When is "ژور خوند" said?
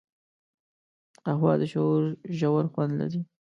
2.37-2.91